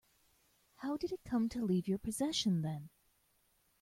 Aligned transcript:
How 0.77 0.97
did 0.97 1.11
it 1.11 1.23
come 1.23 1.47
to 1.49 1.63
leave 1.63 1.87
your 1.87 1.99
possession 1.99 2.63
then? 2.63 2.89